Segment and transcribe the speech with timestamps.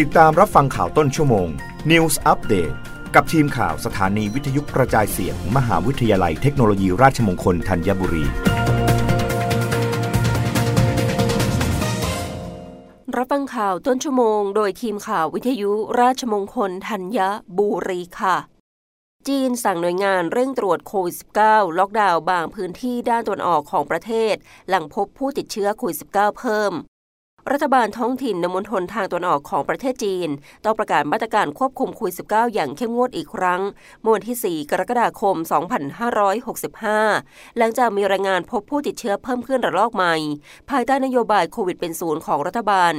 [0.00, 1.48] ติดตามรับฟังข่าวต้นชั่วโมง
[1.90, 2.74] News Update
[3.14, 8.24] กับทีมข่าวสถานีวิทยุกระจายเสียงมหาวิทยาลัยเทคโนโลยีราชมงคลธัญบุรี
[13.16, 17.18] รับฟังข่าวต้นชั่วโมง โดยทีมข่าววิทยุราชมงคลธัญ
[17.58, 18.36] บุรีค่ะ
[19.28, 21.16] จีนสั่งหน่วยงานเร่งตรวจโควิด
[21.46, 24.34] -19 ล็อกดาวน์บางพื้นที่ด้านตะวันออกของประเทศ
[24.68, 26.74] หลังพบผู้ติดเชื้อโควิด -19 เพิ่ม
[27.50, 30.28] รัฐบาลท้องถิ่นในมณฑลทางตะวันออกของประเทศจีน
[30.64, 33.60] ต้องประกาศมาตรการควบคุมโควิด -19 อย่างเข้มงวดอีกครั้ง
[34.02, 35.36] เมื่อวันที่ 4 กรกฎาคม
[36.92, 40.14] 2565 หลังจากมีรายงานพบผู้ติดเชื้อเพิ่มขึ้นระลอกใหม่
[40.70, 42.92] ภายใต้นโยบายโควิดเป็นศูนย์ของรัฐบาล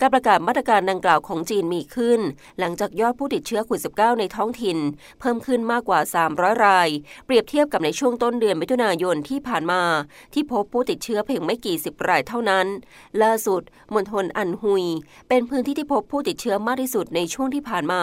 [0.00, 2.20] การประกาศมาตรการดังกล่าวของจีนมีขึ้น
[2.58, 4.78] หลังจากยอดผู้ติดเชื้อโควิด -19 ในท้องถิ่น
[5.20, 6.00] เพิ่มขึ้นมากกว่า
[6.32, 6.88] 300 ราย
[7.26, 9.82] เปรียบเทียบกับในช่วงต้นเดือนมิถุนายนที่ผ่านมา
[10.34, 12.66] ที่พบผู้ติดเชื้อเพียงไม่กี่สิบรายเท่านั้น
[13.22, 13.62] ล่าสุด
[13.94, 14.84] มณฑลอันฮุย
[15.28, 18.02] เป็นพื้นที่ที่พบผู้ติดเชื้อมากที่สุดในช่วงที่ผ่านมา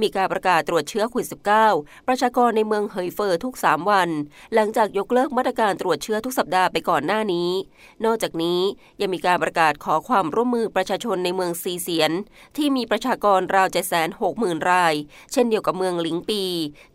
[0.00, 1.28] มีการประกาศตรวจเชื้อโควิด
[1.66, 4.08] -19 ประชากรในเมืองเฮยเฟอร์ทุก 3 วัน
[4.54, 7.50] หลังจากยกเลิกมาตรการตรวจเชื้อทุกสัปดาห์ไปก่อนหน้านี้
[8.04, 8.60] นอกจากนี้
[9.00, 12.12] ยังมีการประกาศขอความร่วมมือประชาชนในเมืองซีเซียน
[12.56, 13.68] ที่มีประชากรราว
[14.18, 14.94] 760,000 ราย
[15.32, 16.42] เช่นเดียวกับเมืองหลิงปี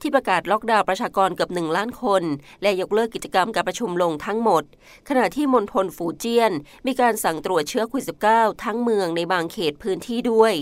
[0.01, 2.23] ที่ประกาศล็อกดาวน์ประชากรเกือบ1ล้านคน
[2.61, 4.63] และยกเลิกกิจกรรมการประชุมลงทั้งหมด
[5.09, 6.51] ขณะที่มณฑลฟูเจียน
[6.87, 8.32] มีการสั่งตรวจเชื้อโควิด -19
[8.63, 10.53] ทั้งเมืองในบางเขตพื้นที่ด้วย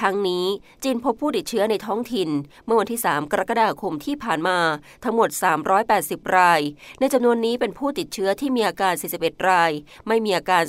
[0.00, 0.46] ทั้งนี้
[0.82, 2.30] จีนพบผู้ติดเชื้อในท้องถิ่น
[2.64, 4.58] เมื่อวันที่ 3 กรกฎาคมที่ผ่านมา
[5.04, 5.30] ทั้งหมด
[5.86, 6.60] 380 ราย
[7.00, 9.72] ในจำนวนนี้เป็นผู้ติดเชื้อที่มีอาการ 41 ราย
[10.08, 10.62] ไม่มีอาการ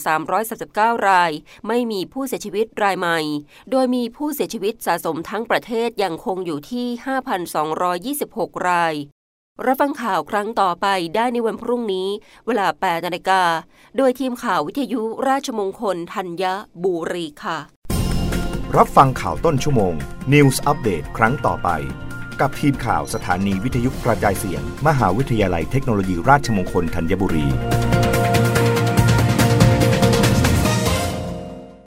[0.52, 1.32] 339 ราย
[1.68, 3.20] ไม่มีผู้เสียชีวิตรายใหม่
[3.72, 6.88] โดยมีผู้เสียชีวิตสะสมทั้งประเทศยังคงอยู่ที่
[8.16, 8.96] 5,226 ราย
[9.68, 12.08] รับฟังข่าวครั้งต่อไปได้ในวันพรุ่งนี้
[12.48, 13.42] เวลา 8นาฬิกา
[13.98, 16.44] โดยทีมข่าววิทยุราชมงคลธัญ
[16.84, 17.58] บุรีค่ะ
[18.78, 19.94] รับฟังข่าวต้นชั่วโมง
[20.34, 21.70] News Update ครั้งต่อไป
[22.42, 27.48] กับทีมข่าวสถานีวิทยุกระจายเสียง มหาวิทยาลัยเทคโนโลยีราชมงคลธัญบุรี